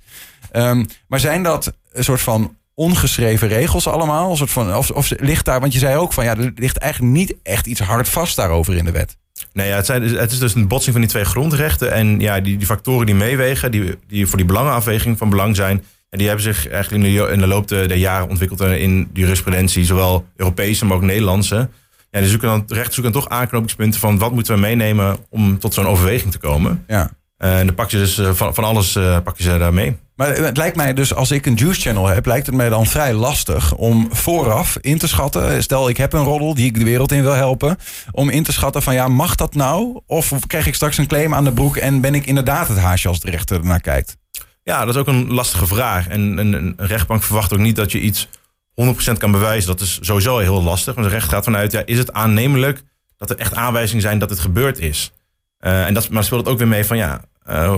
Ehm, 0.53 0.85
maar 1.09 1.21
zijn 1.21 1.43
dat 1.43 1.73
een 1.93 2.05
soort 2.05 2.21
van 2.21 2.57
ongeschreven 2.75 3.49
regels 3.49 3.87
allemaal? 3.87 4.31
Een 4.31 4.37
soort 4.37 4.51
van, 4.51 4.75
of, 4.77 4.91
of 4.91 5.13
ligt 5.19 5.45
daar, 5.45 5.61
want 5.61 5.73
je 5.73 5.79
zei 5.79 5.97
ook 5.97 6.13
van 6.13 6.25
ja, 6.25 6.37
er 6.37 6.53
ligt 6.55 6.77
eigenlijk 6.77 7.13
niet 7.13 7.35
echt 7.43 7.67
iets 7.67 7.81
hard 7.81 8.09
vast 8.09 8.37
daarover 8.37 8.77
in 8.77 8.85
de 8.85 8.91
wet. 8.91 9.17
Nee, 9.53 9.69
ja, 9.69 9.77
het, 9.77 9.87
zijn, 9.87 10.03
het 10.03 10.33
is 10.33 10.39
dus 10.39 10.55
een 10.55 10.69
botsing 10.69 10.93
van 10.93 11.01
die 11.01 11.11
twee 11.11 11.25
grondrechten. 11.25 11.93
En 11.93 12.21
ja, 12.21 12.41
die, 12.41 12.57
die 12.57 12.67
factoren 12.67 13.07
die 13.07 13.15
meewegen, 13.15 13.71
die, 13.71 13.99
die 14.09 14.27
voor 14.27 14.37
die 14.37 14.47
belangenafweging 14.47 15.19
van 15.19 15.29
belang 15.31 15.57
zijn, 15.57 15.85
en 16.11 16.19
die 16.19 16.27
hebben 16.27 16.45
zich 16.45 16.69
eigenlijk 16.69 17.05
in 17.05 17.15
de, 17.17 17.33
in 17.33 17.39
de 17.39 17.47
loop 17.47 17.69
der, 17.69 17.97
jaren 17.97 18.29
ontwikkeld 18.29 18.61
in 18.61 19.09
de 19.13 19.21
jurisprudentie, 19.21 19.85
zowel 19.85 20.27
Europese, 20.37 20.85
maar 20.85 20.97
ook 20.97 21.03
Nederlandse. 21.03 21.69
Ja, 22.15 22.21
die 22.21 22.29
zoeken 22.29 22.49
dan, 22.49 22.63
de 22.67 22.75
rechten 22.75 22.95
zoeken 22.95 23.13
dan 23.13 23.23
toch 23.23 23.31
aanknopingspunten 23.31 24.01
van 24.01 24.19
wat 24.19 24.33
moeten 24.33 24.55
we 24.55 24.61
meenemen 24.61 25.17
om 25.29 25.59
tot 25.59 25.75
zo'n 25.75 25.87
overweging 25.87 26.33
te 26.33 26.39
komen. 26.39 26.85
Ja. 26.87 27.11
Eh, 27.37 27.59
en 27.59 27.67
dan 27.67 27.75
pak 27.75 27.91
je 27.91 27.97
dus 27.97 28.19
eh, 28.19 28.31
van, 28.33 28.55
van 28.55 28.65
alles 28.65 28.97
eh, 28.97 29.19
pak 29.25 29.37
je 29.37 29.43
ze 29.43 29.59
daar 29.59 29.75
mee. 29.75 29.97
Maar 30.17 30.37
het 30.37 30.57
lijkt 30.57 30.77
mij 30.77 30.95
dus, 30.95 31.15
als 31.15 31.31
ik 31.31 31.47
een 31.47 31.55
juice 31.55 31.81
channel 31.81 32.07
heb, 32.07 32.27
lijkt 32.27 32.47
het 32.47 32.55
mij 32.55 32.69
dan 32.69 32.87
vrij 32.87 33.13
lastig 33.13 33.75
om 33.75 34.09
vooraf 34.11 34.77
in 34.81 34.99
te 34.99 35.09
schatten. 35.09 35.63
Stel, 35.63 35.89
ik 35.89 35.97
heb 35.97 36.13
een 36.13 36.25
roddel 36.25 36.55
die 36.55 36.67
ik 36.67 36.79
de 36.79 36.85
wereld 36.85 37.13
in 37.13 37.23
wil 37.23 37.33
helpen. 37.33 37.77
Om 38.11 38.29
in 38.29 38.43
te 38.43 38.53
schatten 38.53 38.83
van 38.83 38.95
ja, 38.95 39.09
mag 39.09 39.35
dat 39.35 39.55
nou? 39.55 40.01
Of 40.07 40.33
krijg 40.47 40.67
ik 40.67 40.75
straks 40.75 40.99
een 40.99 41.07
claim 41.07 41.35
aan 41.35 41.45
de 41.45 41.53
broek 41.53 41.77
en 41.77 42.01
ben 42.01 42.15
ik 42.15 42.27
inderdaad 42.27 42.69
het 42.69 42.79
haasje 42.79 43.09
als 43.09 43.21
de 43.21 43.31
rechter 43.31 43.57
ernaar 43.57 43.81
kijkt? 43.81 44.17
Ja, 44.63 44.85
dat 44.85 44.95
is 44.95 45.01
ook 45.01 45.09
een 45.09 45.33
lastige 45.33 45.67
vraag. 45.67 46.09
En 46.09 46.39
een 46.39 46.75
rechtbank 46.77 47.23
verwacht 47.23 47.53
ook 47.53 47.59
niet 47.59 47.77
dat 47.77 47.93
je 47.93 48.01
iets 48.01 48.29
100% 48.75 49.19
kan 49.19 49.31
bewijzen. 49.31 49.71
Dat 49.71 49.81
is 49.81 49.99
sowieso 50.01 50.39
heel 50.39 50.63
lastig. 50.63 50.95
Maar 50.95 51.05
de 51.05 51.11
recht 51.11 51.29
gaat 51.29 51.45
vanuit, 51.45 51.73
ja, 51.73 51.83
is 51.85 51.99
het 51.99 52.13
aannemelijk 52.13 52.83
dat 53.17 53.31
er 53.31 53.39
echt 53.39 53.55
aanwijzingen 53.55 54.03
zijn 54.03 54.19
dat 54.19 54.31
het 54.31 54.39
gebeurd 54.39 54.79
is? 54.79 55.13
Eh, 55.59 55.87
en 55.87 55.95
dat, 55.95 56.09
maar 56.09 56.25
speelt 56.25 56.41
het 56.41 56.53
ook 56.53 56.59
weer 56.59 56.69
mee 56.69 56.85
van, 56.85 56.97
ja, 56.97 57.21
eh, 57.43 57.77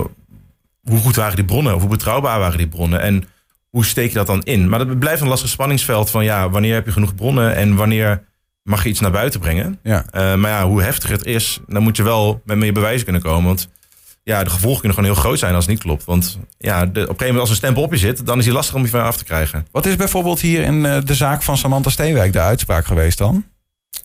hoe 0.83 0.99
goed 0.99 1.15
waren 1.15 1.35
die 1.35 1.45
bronnen? 1.45 1.75
Of 1.75 1.81
hoe 1.81 1.89
betrouwbaar 1.89 2.39
waren 2.39 2.57
die 2.57 2.67
bronnen? 2.67 3.01
En 3.01 3.23
hoe 3.69 3.85
steek 3.85 4.07
je 4.07 4.17
dat 4.17 4.27
dan 4.27 4.43
in? 4.43 4.69
Maar 4.69 4.79
dat 4.79 4.99
blijft 4.99 5.21
een 5.21 5.27
lastig 5.27 5.49
spanningsveld 5.49 6.09
van, 6.09 6.23
ja, 6.23 6.49
wanneer 6.49 6.73
heb 6.73 6.85
je 6.85 6.91
genoeg 6.91 7.15
bronnen 7.15 7.55
en 7.55 7.75
wanneer 7.75 8.23
mag 8.63 8.83
je 8.83 8.89
iets 8.89 8.99
naar 8.99 9.11
buiten 9.11 9.39
brengen? 9.39 9.79
Ja. 9.83 10.05
Eh, 10.09 10.35
maar 10.35 10.51
ja, 10.51 10.65
hoe 10.67 10.81
heftig 10.81 11.09
het 11.09 11.25
is, 11.25 11.59
dan 11.67 11.83
moet 11.83 11.97
je 11.97 12.03
wel 12.03 12.41
met 12.45 12.57
meer 12.57 12.73
bewijzen 12.73 13.03
kunnen 13.03 13.21
komen. 13.21 13.43
Want 13.43 13.69
ja, 14.27 14.43
de 14.43 14.49
gevolgen 14.49 14.79
kunnen 14.79 14.97
gewoon 14.97 15.13
heel 15.13 15.21
groot 15.23 15.39
zijn 15.39 15.55
als 15.55 15.65
het 15.65 15.73
niet 15.73 15.83
klopt. 15.83 16.05
Want 16.05 16.39
ja, 16.57 16.79
de, 16.79 16.85
op 16.85 16.95
een 16.95 17.01
gegeven 17.01 17.25
moment 17.25 17.39
als 17.39 17.49
een 17.49 17.55
stempel 17.55 17.83
op 17.83 17.91
je 17.91 17.97
zit, 17.97 18.25
dan 18.25 18.37
is 18.37 18.43
die 18.43 18.53
lastig 18.53 18.75
om 18.75 18.81
je 18.81 18.89
van 18.89 19.03
af 19.03 19.17
te 19.17 19.23
krijgen. 19.23 19.67
Wat 19.71 19.85
is 19.85 19.95
bijvoorbeeld 19.95 20.39
hier 20.39 20.63
in 20.63 20.85
eh, 20.85 20.97
de 21.03 21.15
zaak 21.15 21.41
van 21.41 21.57
Samantha 21.57 21.89
Steenwijk 21.89 22.33
de 22.33 22.39
uitspraak 22.39 22.85
geweest 22.85 23.17
dan? 23.17 23.45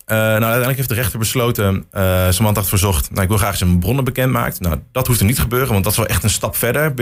Eh, 0.05 0.17
nou, 0.17 0.31
uiteindelijk 0.31 0.77
heeft 0.77 0.89
de 0.89 0.95
rechter 0.95 1.19
besloten, 1.19 1.85
eh 1.91 2.29
Samantha 2.29 2.61
had 2.61 2.69
verzocht, 2.69 3.09
nou, 3.09 3.21
ik 3.21 3.27
wil 3.27 3.37
graag 3.37 3.59
mijn 3.59 3.79
bronnen 3.79 4.03
bekend 4.03 4.31
maakt. 4.31 4.59
Nou, 4.59 4.79
dat 4.91 5.07
hoeft 5.07 5.19
er 5.19 5.25
niet 5.25 5.39
gebeuren, 5.39 5.71
want 5.71 5.83
dat 5.83 5.91
is 5.91 5.97
wel 5.97 6.07
echt 6.07 6.23
een 6.23 6.29
stap 6.29 6.55
verder 6.55 6.93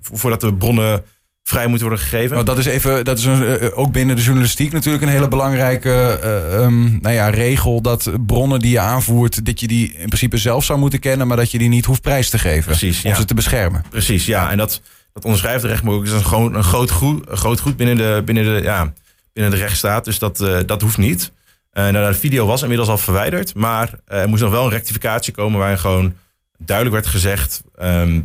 voordat 0.00 0.40
de 0.40 0.54
bronnen 0.54 1.04
vrij 1.52 1.66
moeten 1.66 1.88
worden 1.88 2.04
gegeven. 2.04 2.34
Want 2.34 2.46
dat 2.46 2.58
is 2.58 2.66
even, 2.66 3.04
dat 3.04 3.18
is 3.18 3.24
een, 3.24 3.46
eh, 3.46 3.78
ook 3.78 3.92
binnen 3.92 4.16
de 4.16 4.22
journalistiek 4.22 4.72
natuurlijk 4.72 5.02
een 5.02 5.08
hele 5.08 5.28
belangrijke 5.28 6.18
eh, 6.22 6.54
ehm, 6.54 7.00
nou 7.00 7.14
ja, 7.14 7.28
regel. 7.28 7.80
Dat 7.80 8.10
bronnen 8.26 8.60
die 8.60 8.70
je 8.70 8.78
aanvoert, 8.78 9.44
dat 9.44 9.60
je 9.60 9.66
die 9.66 9.92
in 9.92 10.06
principe 10.06 10.36
zelf 10.36 10.64
zou 10.64 10.78
moeten 10.78 10.98
kennen, 10.98 11.26
maar 11.26 11.36
dat 11.36 11.50
je 11.50 11.58
die 11.58 11.68
niet 11.68 11.84
hoeft 11.84 12.02
prijs 12.02 12.30
te 12.30 12.38
geven. 12.38 12.64
Precies, 12.64 13.04
om 13.04 13.10
ja. 13.10 13.16
ze 13.16 13.24
te 13.24 13.34
beschermen. 13.34 13.84
Precies, 13.90 14.26
ja. 14.26 14.50
En 14.50 14.56
dat, 14.56 14.80
dat 15.12 15.24
onderschrijft 15.24 15.62
de 15.62 15.68
rechtbank 15.68 15.96
ook. 15.96 16.02
Het 16.04 16.12
is 16.12 16.18
een, 16.18 16.26
gewoon 16.26 16.54
een 16.54 16.64
groot 16.64 16.90
goed, 16.90 17.30
een 17.30 17.36
groot 17.36 17.60
goed 17.60 17.76
binnen, 17.76 17.96
de, 17.96 18.22
binnen, 18.24 18.44
de, 18.44 18.62
ja, 18.62 18.92
binnen 19.32 19.52
de 19.52 19.58
rechtsstaat. 19.58 20.04
Dus 20.04 20.18
dat, 20.18 20.40
eh, 20.40 20.58
dat 20.66 20.82
hoeft 20.82 20.98
niet. 20.98 21.32
Eh, 21.70 21.88
nou, 21.88 22.12
de 22.12 22.18
video 22.18 22.46
was 22.46 22.62
inmiddels 22.62 22.88
al 22.88 22.98
verwijderd. 22.98 23.54
Maar 23.54 23.94
er 24.06 24.28
moest 24.28 24.42
nog 24.42 24.50
wel 24.50 24.64
een 24.64 24.70
rectificatie 24.70 25.32
komen 25.32 25.58
waarin 25.58 25.78
gewoon 25.78 26.14
duidelijk 26.58 26.96
werd 26.96 27.08
gezegd 27.14 27.62
ehm, 27.76 28.20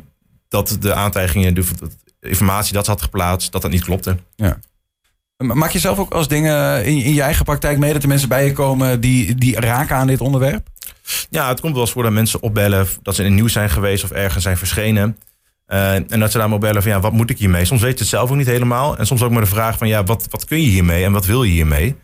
dat 0.48 0.78
de 0.80 0.94
aantijgingen, 0.94 1.54
de 1.54 1.64
informatie 2.28 2.74
dat 2.74 2.86
ze 2.86 2.92
had 2.92 3.02
geplaatst, 3.02 3.52
dat 3.52 3.62
dat 3.62 3.72
niet 3.72 3.84
klopte. 3.84 4.18
Maak 5.38 5.72
je 5.72 5.80
zelf 5.80 6.00
ook 6.00 6.14
als 6.14 6.28
dingen 6.28 6.86
in, 6.86 7.04
in 7.04 7.14
je 7.14 7.22
eigen 7.22 7.46
praktijk 7.46 7.78
mee 7.78 7.94
dat 7.94 8.02
er 8.02 8.08
mensen 8.08 8.30
bij 8.30 8.46
je 8.46 8.54
komen 8.54 9.02
die, 9.02 9.36
die 9.36 9.60
raken 9.60 9.96
aan 9.96 10.08
dit 10.08 10.22
onderwerp? 10.22 10.68
Ja, 11.30 11.48
het 11.48 11.60
komt 11.60 11.74
wel 11.74 11.82
eens 11.82 11.92
voor 11.92 12.04
dat 12.04 12.12
mensen 12.12 12.42
opbellen 12.42 12.88
dat 13.02 13.16
ze 13.16 13.22
in 13.22 13.28
het 13.28 13.38
nieuws 13.38 13.54
zijn 13.54 13.70
geweest 13.70 14.04
of 14.04 14.12
ergens 14.12 14.44
zijn 14.44 14.58
verschenen. 14.58 15.18
Eh, 15.66 15.94
en 15.94 16.20
dat 16.20 16.32
ze 16.32 16.38
daar 16.38 16.50
maar 16.50 16.60
bellen 16.60 16.82
van 16.82 16.92
ja, 16.92 17.00
wat 17.00 17.12
moet 17.12 17.30
ik 17.30 17.38
hiermee? 17.38 17.66
Soms 17.66 17.82
weet 17.82 17.94
je 17.94 18.00
het 18.00 18.08
zelf 18.08 18.30
ook 18.30 18.38
niet 18.38 18.48
helemaal. 18.48 18.98
En 18.98 19.06
soms 19.06 19.22
ook 19.22 19.32
maar 19.32 19.42
de 19.42 19.48
vraag 19.48 19.78
van 19.78 19.88
ja, 19.88 20.04
wat, 20.04 20.28
wat 20.30 20.46
kun 20.46 20.62
je 20.62 20.68
hiermee 20.68 21.04
en 21.04 21.12
wat 21.12 21.26
wil 21.26 21.44
je 21.44 21.52
hiermee? 21.52 21.96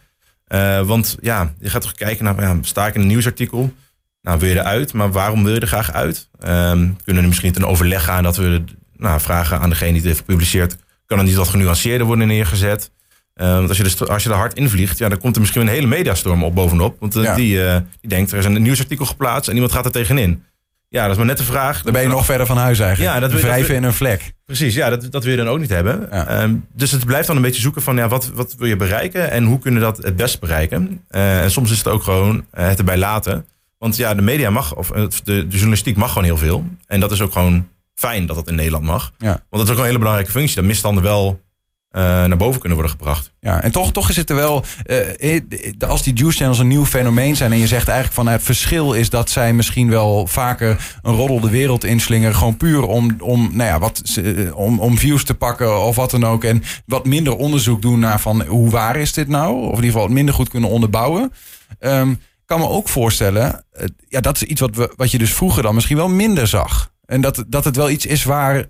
Eh, 0.47 0.81
want 0.81 1.17
ja, 1.21 1.53
je 1.59 1.69
gaat 1.69 1.81
toch 1.81 1.93
kijken 1.93 2.25
naar, 2.25 2.41
ja, 2.41 2.57
sta 2.61 2.87
ik 2.87 2.95
in 2.95 3.01
een 3.01 3.07
nieuwsartikel? 3.07 3.73
Nou, 4.21 4.39
wil 4.39 4.49
je 4.49 4.59
eruit, 4.59 4.93
maar 4.93 5.11
waarom 5.11 5.43
wil 5.43 5.53
je 5.53 5.59
er 5.59 5.67
graag 5.67 5.91
uit? 5.91 6.29
Ehm, 6.39 6.89
kunnen 7.03 7.23
er 7.23 7.29
misschien 7.29 7.51
ten 7.51 7.65
overleg 7.65 8.03
gaan 8.03 8.23
dat 8.23 8.37
we 8.37 8.63
nou, 9.03 9.19
vragen 9.21 9.59
aan 9.59 9.69
degene 9.69 9.89
die 9.91 9.97
het 9.99 10.07
heeft 10.07 10.19
gepubliceerd. 10.19 10.77
Kan 11.05 11.17
er 11.17 11.23
niet 11.23 11.35
wat 11.35 11.47
genuanceerder 11.47 12.07
worden 12.07 12.27
neergezet? 12.27 12.91
Eh, 13.33 13.53
want 13.53 13.69
als 13.69 13.77
je, 13.77 13.83
er, 13.83 14.11
als 14.11 14.23
je 14.23 14.29
er 14.29 14.35
hard 14.35 14.53
invliegt, 14.53 14.97
ja, 14.97 15.09
dan 15.09 15.17
komt 15.19 15.35
er 15.35 15.41
misschien 15.41 15.61
een 15.61 15.67
hele 15.67 15.87
mediastorm 15.87 16.43
op 16.43 16.55
bovenop. 16.55 16.95
Want 16.99 17.15
eh, 17.15 17.23
Ja. 17.23 17.35
die, 17.35 17.65
eh, 17.65 17.77
die 18.01 18.09
denkt, 18.09 18.31
er 18.31 18.37
is 18.37 18.45
een 18.45 18.61
nieuwsartikel 18.61 19.05
geplaatst 19.05 19.47
en 19.49 19.53
iemand 19.53 19.71
gaat 19.73 19.85
er 19.85 19.91
tegenin. 19.91 20.43
Ja, 20.89 21.01
dat 21.01 21.11
is 21.11 21.17
maar 21.17 21.25
net 21.25 21.37
de 21.37 21.43
vraag. 21.43 21.81
Dan 21.81 21.93
ben 21.93 22.01
je 22.01 22.07
nog 22.07 22.25
verder 22.25 22.45
van 22.45 22.57
huis 22.57 22.79
eigenlijk. 22.79 23.13
Ja, 23.13 23.19
dat 23.19 23.41
Wrijven 23.41 23.75
in 23.75 23.83
een 23.83 23.93
vlek. 23.93 24.33
Precies, 24.45 24.75
ja, 24.75 24.89
dat, 24.89 25.11
dat 25.11 25.23
wil 25.23 25.31
je 25.31 25.37
dan 25.37 25.47
ook 25.47 25.59
niet 25.59 25.69
hebben. 25.69 26.07
Ja. 26.11 26.27
Ehm, 26.27 26.55
dus 26.73 26.91
het 26.91 27.05
blijft 27.05 27.27
dan 27.27 27.35
een 27.35 27.41
beetje 27.41 27.61
zoeken 27.61 27.81
van 27.81 27.95
ja, 27.95 28.07
wat, 28.07 28.31
wat 28.33 28.55
wil 28.57 28.67
je 28.67 28.75
bereiken 28.75 29.31
en 29.31 29.43
hoe 29.43 29.59
kunnen 29.59 29.79
we 29.79 29.85
dat 29.85 29.97
het 29.97 30.15
best 30.15 30.39
bereiken. 30.39 31.01
Eh, 31.07 31.41
en 31.41 31.51
soms 31.51 31.71
is 31.71 31.77
het 31.77 31.87
ook 31.87 32.03
gewoon 32.03 32.45
het 32.51 32.77
erbij 32.77 32.97
laten. 32.97 33.45
Want 33.77 33.95
ja, 33.95 34.13
de 34.13 34.21
media 34.21 34.49
mag, 34.49 34.75
of 34.75 34.87
de, 34.87 35.07
de 35.23 35.45
journalistiek 35.49 35.95
mag 35.97 36.09
gewoon 36.09 36.23
heel 36.23 36.37
veel. 36.37 36.65
En 36.87 36.99
dat 36.99 37.11
is 37.11 37.21
ook 37.21 37.31
gewoon 37.31 37.67
fijn 37.95 38.25
dat 38.25 38.35
dat 38.35 38.47
in 38.47 38.55
Nederland 38.55 38.83
mag. 38.83 39.11
Ja. 39.17 39.27
Want 39.27 39.43
dat 39.49 39.61
is 39.63 39.69
ook 39.71 39.77
een 39.77 39.85
hele 39.85 39.97
belangrijke 39.97 40.31
functie. 40.31 40.55
Dat 40.55 40.65
misstanden 40.65 41.03
wel 41.03 41.41
eh, 41.89 42.01
naar 42.01 42.37
boven 42.37 42.59
kunnen 42.59 42.77
worden 42.77 42.97
gebracht. 42.97 43.31
Ja, 43.39 43.61
en 43.61 43.71
toch, 43.71 43.91
toch 43.91 44.09
is 44.09 44.15
het 44.15 44.29
er 44.29 44.35
wel, 44.35 44.63
eh, 44.85 45.35
eh, 45.35 45.41
als 45.87 46.03
die 46.03 46.13
juice 46.13 46.37
channels 46.37 46.59
een 46.59 46.67
nieuw 46.67 46.85
fenomeen 46.85 47.35
zijn 47.35 47.51
en 47.51 47.57
je 47.57 47.67
zegt 47.67 47.85
eigenlijk 47.87 48.15
van 48.15 48.25
nou, 48.25 48.37
het 48.37 48.45
verschil 48.45 48.93
is 48.93 49.09
dat 49.09 49.29
zij 49.29 49.53
misschien 49.53 49.89
wel 49.89 50.27
vaker 50.27 50.97
een 51.01 51.13
roddel 51.15 51.39
de 51.39 51.49
wereld 51.49 51.83
inslingeren, 51.83 52.35
gewoon 52.35 52.57
puur 52.57 52.81
om, 52.83 53.15
om, 53.19 53.49
nou 53.51 53.69
ja, 53.69 53.79
wat, 53.79 54.01
ze- 54.03 54.51
om, 54.55 54.79
om 54.79 54.97
views 54.97 55.23
te 55.23 55.33
pakken 55.35 55.81
of 55.83 55.95
wat 55.95 56.11
dan 56.11 56.25
ook. 56.25 56.43
En 56.43 56.63
wat 56.85 57.05
minder 57.05 57.35
onderzoek 57.35 57.81
doen 57.81 57.99
naar 57.99 58.19
van 58.19 58.41
hoe 58.45 58.69
waar 58.69 58.95
is 58.95 59.13
dit 59.13 59.27
nou? 59.27 59.55
Of 59.57 59.63
in 59.69 59.69
ieder 59.75 59.85
geval 59.85 60.03
het 60.03 60.11
minder 60.13 60.33
goed 60.33 60.49
kunnen 60.49 60.69
onderbouwen. 60.69 61.31
Ik 61.79 62.17
kan 62.45 62.59
me 62.59 62.67
ook 62.69 62.89
voorstellen, 62.89 63.65
ja, 64.07 64.19
dat 64.21 64.35
is 64.35 64.43
iets 64.43 64.61
wat, 64.61 64.75
we, 64.75 64.93
wat 64.95 65.11
je 65.11 65.17
dus 65.17 65.33
vroeger 65.33 65.63
dan 65.63 65.75
misschien 65.75 65.97
wel 65.97 66.09
minder 66.09 66.47
zag. 66.47 66.91
En 67.05 67.21
dat, 67.21 67.43
dat 67.47 67.63
het 67.65 67.75
wel 67.75 67.89
iets 67.89 68.05
is 68.05 68.23
waar 68.23 68.65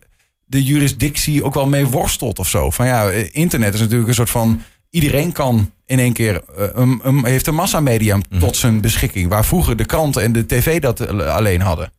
de 0.45 0.63
jurisdictie 0.63 1.43
ook 1.43 1.53
wel 1.53 1.67
mee 1.67 1.85
worstelt 1.87 2.39
of 2.39 2.49
zo. 2.49 2.69
Van 2.69 2.85
ja, 2.85 3.09
eh, 3.09 3.29
internet 3.31 3.73
is 3.73 3.79
natuurlijk 3.79 4.07
een 4.09 4.15
soort 4.15 4.29
van. 4.29 4.61
Iedereen 4.89 5.31
kan 5.31 5.71
in 5.85 5.99
één 5.99 6.13
keer. 6.13 6.41
een, 6.55 6.99
een- 7.03 7.25
heeft 7.25 7.47
een 7.47 7.55
massamedia 7.55 8.17
tot 8.39 8.55
zijn 8.57 8.81
beschikking. 8.81 9.29
Waar 9.29 9.45
vroeger 9.45 9.75
de 9.75 9.85
kranten 9.85 10.21
en 10.21 10.31
de 10.31 10.45
tv 10.45 10.81
dat 10.81 10.99
eh, 10.99 11.35
alleen 11.35 11.61
hadden. 11.61 11.91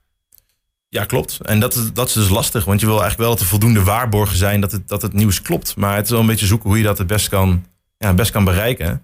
Ja, 0.88 1.04
klopt. 1.04 1.38
En 1.42 1.60
dat 1.60 1.74
is, 1.74 1.92
dat 1.92 2.08
is 2.08 2.12
dus 2.14 2.28
lastig. 2.28 2.64
Want 2.64 2.80
je 2.80 2.86
wil 2.86 2.94
eigenlijk 3.00 3.22
wel 3.22 3.30
dat 3.32 3.40
er 3.40 3.50
voldoende 3.50 3.82
waarborgen 3.82 4.36
zijn 4.36 4.60
dat 4.60 4.72
het, 4.72 4.88
dat 4.88 5.02
het 5.02 5.12
nieuws 5.12 5.42
klopt. 5.42 5.76
Maar 5.76 5.96
het 5.96 6.04
is 6.04 6.10
wel 6.10 6.20
een 6.20 6.26
beetje 6.26 6.46
zoeken 6.46 6.68
hoe 6.68 6.78
je 6.78 6.84
dat 6.84 6.98
het 6.98 7.06
best 7.06 7.28
kan, 7.28 7.64
ja, 7.98 8.14
best 8.14 8.30
kan 8.30 8.44
bereiken. 8.44 9.02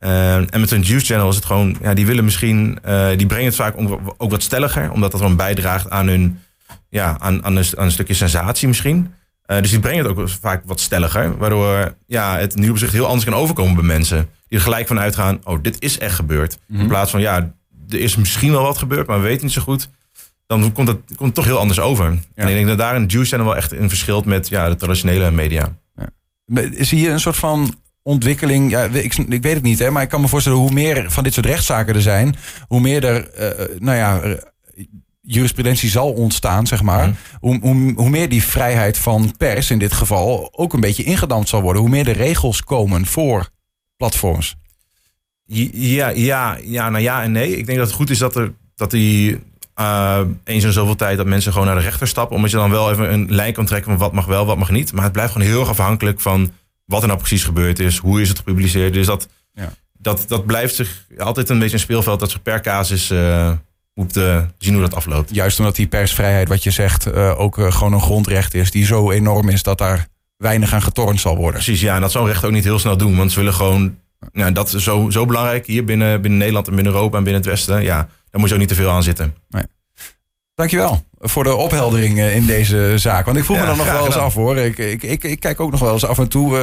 Uh, 0.00 0.34
en 0.34 0.60
met 0.60 0.70
een 0.70 0.82
juice 0.82 1.06
channel 1.06 1.28
is 1.28 1.36
het 1.36 1.44
gewoon, 1.44 1.76
ja, 1.82 1.94
die 1.94 2.06
willen 2.06 2.24
misschien, 2.24 2.78
uh, 2.86 3.08
die 3.16 3.26
brengen 3.26 3.46
het 3.46 3.54
vaak 3.54 3.74
ook 4.16 4.30
wat 4.30 4.42
stelliger, 4.42 4.90
omdat 4.92 5.10
dat 5.10 5.20
gewoon 5.20 5.36
bijdraagt 5.36 5.90
aan 5.90 6.06
hun, 6.08 6.40
ja, 6.88 7.16
aan, 7.18 7.44
aan, 7.44 7.56
een, 7.56 7.64
aan 7.76 7.84
een 7.84 7.90
stukje 7.90 8.14
sensatie 8.14 8.68
misschien. 8.68 9.12
Uh, 9.46 9.60
dus 9.60 9.70
die 9.70 9.80
brengen 9.80 10.04
het 10.06 10.18
ook 10.18 10.28
vaak 10.28 10.62
wat 10.64 10.80
stelliger, 10.80 11.38
waardoor 11.38 11.94
ja, 12.06 12.38
het 12.38 12.56
nieuwsbericht 12.56 12.92
heel 12.92 13.06
anders 13.06 13.24
kan 13.24 13.34
overkomen 13.34 13.74
bij 13.74 13.84
mensen. 13.84 14.28
Die 14.48 14.58
er 14.58 14.64
gelijk 14.64 14.86
van 14.86 14.98
uitgaan, 14.98 15.40
oh, 15.44 15.62
dit 15.62 15.82
is 15.82 15.98
echt 15.98 16.14
gebeurd. 16.14 16.58
Mm 16.66 16.74
-hmm. 16.74 16.82
In 16.82 16.88
plaats 16.88 17.10
van, 17.10 17.20
ja, 17.20 17.54
er 17.88 18.00
is 18.00 18.16
misschien 18.16 18.50
wel 18.50 18.62
wat 18.62 18.78
gebeurd, 18.78 19.06
maar 19.06 19.20
we 19.20 19.26
weten 19.26 19.44
niet 19.44 19.54
zo 19.54 19.62
goed. 19.62 19.88
Dan 20.46 20.72
komt 20.72 20.88
het, 20.88 20.98
komt 21.06 21.18
het 21.20 21.34
toch 21.34 21.44
heel 21.44 21.58
anders 21.58 21.80
over. 21.80 22.04
Ja. 22.04 22.18
En 22.34 22.48
ik 22.48 22.54
denk 22.54 22.66
dat 22.66 22.78
daar 22.78 22.96
een 22.96 23.06
juice 23.06 23.28
channel 23.28 23.46
wel 23.46 23.56
echt 23.56 23.72
in 23.72 23.88
verschilt 23.88 24.24
met 24.24 24.48
ja, 24.48 24.68
de 24.68 24.76
traditionele 24.76 25.30
media. 25.30 25.76
Ja. 25.96 26.62
Zie 26.78 27.00
je 27.00 27.10
een 27.10 27.20
soort 27.20 27.36
van 27.36 27.74
ontwikkeling. 28.02 28.70
Ja, 28.70 28.82
ik, 28.84 29.14
ik, 29.14 29.42
weet 29.42 29.54
het 29.54 29.62
niet, 29.62 29.78
hè, 29.78 29.90
maar 29.90 30.02
ik 30.02 30.08
kan 30.08 30.20
me 30.20 30.28
voorstellen 30.28 30.58
hoe 30.58 30.72
meer 30.72 31.10
van 31.10 31.24
dit 31.24 31.34
soort 31.34 31.46
rechtszaken 31.46 31.94
er 31.94 32.02
zijn, 32.02 32.36
hoe 32.66 32.80
meer 32.80 33.04
er, 33.04 33.30
uh, 33.38 33.78
nou 33.78 33.96
ja, 33.96 34.38
jurisprudentie 35.30 35.90
zal 35.90 36.12
ontstaan, 36.12 36.66
zeg 36.66 36.82
maar. 36.82 37.06
Mm. 37.06 37.16
Hoe, 37.40 37.58
hoe, 37.60 37.92
hoe, 37.96 38.10
meer 38.10 38.28
die 38.28 38.42
vrijheid 38.42 38.98
van 38.98 39.34
pers 39.36 39.70
in 39.70 39.78
dit 39.78 39.92
geval 39.92 40.48
ook 40.52 40.72
een 40.72 40.80
beetje 40.80 41.02
ingedampt 41.02 41.48
zal 41.48 41.62
worden. 41.62 41.82
Hoe 41.82 41.90
meer 41.90 42.04
de 42.04 42.12
regels 42.12 42.64
komen 42.64 43.06
voor 43.06 43.48
platforms. 43.96 44.56
Ja, 45.44 46.08
ja, 46.08 46.58
ja, 46.64 46.90
nou 46.90 47.02
ja 47.02 47.22
en 47.22 47.32
nee. 47.32 47.56
Ik 47.56 47.66
denk 47.66 47.78
dat 47.78 47.86
het 47.86 47.96
goed 47.96 48.10
is 48.10 48.18
dat 48.18 48.36
er 48.36 48.52
dat 48.74 48.90
die 48.90 49.38
uh, 49.80 50.20
eens 50.44 50.64
in 50.64 50.72
zoveel 50.72 50.96
tijd 50.96 51.16
dat 51.16 51.26
mensen 51.26 51.52
gewoon 51.52 51.66
naar 51.66 51.76
de 51.76 51.82
rechter 51.82 52.08
stappen. 52.08 52.36
Omdat 52.36 52.50
je 52.50 52.56
dan 52.56 52.70
wel 52.70 52.90
even 52.90 53.12
een 53.12 53.26
lijn 53.34 53.52
kan 53.52 53.66
trekken 53.66 53.90
van 53.90 54.00
wat 54.00 54.12
mag 54.12 54.26
wel, 54.26 54.46
wat 54.46 54.58
mag 54.58 54.70
niet. 54.70 54.92
Maar 54.92 55.04
het 55.04 55.12
blijft 55.12 55.32
gewoon 55.32 55.46
heel 55.46 55.60
erg 55.60 55.68
afhankelijk 55.68 56.20
van 56.20 56.52
wat 56.84 57.00
er 57.00 57.06
nou 57.06 57.18
precies 57.18 57.44
gebeurd 57.44 57.78
is, 57.78 57.96
hoe 57.96 58.20
is 58.20 58.28
het 58.28 58.38
gepubliceerd. 58.38 58.92
Dus 58.92 59.06
dat, 59.06 59.28
ja. 59.52 59.72
dat, 59.92 60.24
dat 60.28 60.46
blijft 60.46 60.74
zich 60.74 61.06
altijd 61.18 61.48
een 61.48 61.58
beetje 61.58 61.74
een 61.74 61.80
speelveld 61.80 62.20
dat 62.20 62.30
zich 62.30 62.42
per 62.42 62.60
casus 62.60 63.10
uh, 63.10 63.52
moet 63.98 64.16
uh, 64.16 64.42
zien 64.58 64.72
hoe 64.72 64.82
dat 64.82 64.94
afloopt. 64.94 65.34
Juist 65.34 65.58
omdat 65.58 65.76
die 65.76 65.86
persvrijheid, 65.86 66.48
wat 66.48 66.62
je 66.62 66.70
zegt, 66.70 67.06
uh, 67.06 67.40
ook 67.40 67.54
gewoon 67.54 67.92
een 67.92 68.00
grondrecht 68.00 68.54
is 68.54 68.70
die 68.70 68.84
zo 68.84 69.10
enorm 69.10 69.48
is 69.48 69.62
dat 69.62 69.78
daar 69.78 70.06
weinig 70.36 70.72
aan 70.72 70.82
getornd 70.82 71.20
zal 71.20 71.36
worden. 71.36 71.60
Precies, 71.60 71.80
ja, 71.80 71.94
en 71.94 72.00
dat 72.00 72.12
zou 72.12 72.24
een 72.24 72.30
recht 72.30 72.44
ook 72.44 72.52
niet 72.52 72.64
heel 72.64 72.78
snel 72.78 72.96
doen, 72.96 73.16
want 73.16 73.32
ze 73.32 73.38
willen 73.38 73.54
gewoon, 73.54 73.98
ja, 74.32 74.50
dat 74.50 74.74
is 74.74 74.82
zo, 74.82 75.10
zo 75.10 75.26
belangrijk 75.26 75.66
hier 75.66 75.84
binnen, 75.84 76.20
binnen 76.20 76.38
Nederland 76.38 76.68
en 76.68 76.74
binnen 76.74 76.92
Europa 76.92 77.16
en 77.16 77.24
binnen 77.24 77.42
het 77.42 77.50
Westen. 77.50 77.82
Ja, 77.82 77.96
daar 78.30 78.40
moet 78.40 78.48
je 78.48 78.54
ook 78.54 78.60
niet 78.60 78.68
te 78.68 78.74
veel 78.74 78.90
aan 78.90 79.02
zitten. 79.02 79.34
Nee. 79.48 79.62
Dankjewel 80.58 81.02
voor 81.20 81.44
de 81.44 81.54
opheldering 81.54 82.20
in 82.20 82.46
deze 82.46 82.92
zaak. 82.96 83.24
Want 83.24 83.36
ik 83.36 83.44
voel 83.44 83.56
me 83.56 83.66
dan 83.66 83.76
nog 83.76 83.92
wel 83.92 84.06
eens 84.06 84.16
af 84.16 84.34
hoor. 84.34 84.56
Ik, 84.56 84.78
ik, 84.78 85.02
ik, 85.02 85.24
ik, 85.24 85.40
kijk 85.40 85.60
ook 85.60 85.70
nog 85.70 85.80
wel 85.80 85.92
eens 85.92 86.06
af 86.06 86.18
en 86.18 86.28
toe 86.28 86.58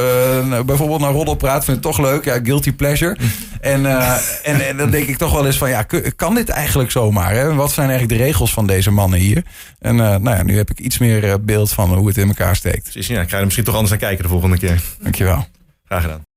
uh, 0.50 0.62
bijvoorbeeld 0.62 1.00
naar 1.00 1.12
Roddelpraat. 1.12 1.66
Vind 1.66 1.78
het 1.78 1.86
toch 1.86 2.00
leuk. 2.00 2.26
Ja, 2.26 2.40
guilty 2.44 2.74
pleasure. 2.74 3.18
en, 3.62 3.82
uh, 3.82 4.18
en, 4.44 4.68
en, 4.68 4.78
dan 4.78 4.90
denk 4.90 5.08
ik 5.08 5.18
toch 5.18 5.32
wel 5.32 5.46
eens 5.46 5.58
van 5.58 5.70
ja, 5.70 5.86
kan 6.16 6.36
dit 6.36 6.50
eigenlijk 6.50 6.92
zomaar? 6.92 7.34
Hè? 7.34 7.54
Wat 7.54 7.72
zijn 7.72 7.90
eigenlijk 7.90 8.20
de 8.20 8.26
regels 8.26 8.54
van 8.54 8.68
deze 8.68 8.92
mannen 8.92 9.20
hier? 9.20 9.44
En 9.80 9.96
uh, 9.96 10.00
nou 10.00 10.38
ja, 10.38 10.44
nu 10.44 10.58
heb 10.58 10.70
ik 10.70 10.80
iets 10.80 10.98
meer 10.98 11.44
beeld 11.44 11.72
van 11.72 11.94
hoe 11.94 12.08
het 12.08 12.18
in 12.18 12.28
elkaar 12.28 12.56
steekt. 12.56 12.84
Precies, 12.84 13.08
ja, 13.08 13.22
ik 13.22 13.30
ga 13.30 13.38
er 13.38 13.44
misschien 13.44 13.66
toch 13.66 13.74
anders 13.74 13.92
naar 13.92 14.02
kijken 14.02 14.24
de 14.24 14.30
volgende 14.30 14.58
keer. 14.58 14.82
Dankjewel. 15.00 15.48
Graag 15.86 16.02
gedaan. 16.02 16.35